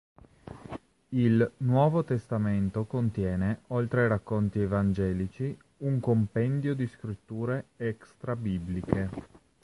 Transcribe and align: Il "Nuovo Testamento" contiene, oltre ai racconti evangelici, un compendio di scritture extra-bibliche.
Il 1.09 1.51
"Nuovo 1.57 2.03
Testamento" 2.03 2.85
contiene, 2.85 3.59
oltre 3.67 4.01
ai 4.01 4.07
racconti 4.07 4.59
evangelici, 4.59 5.55
un 5.81 5.99
compendio 5.99 6.73
di 6.73 6.87
scritture 6.87 7.65
extra-bibliche. 7.77 9.09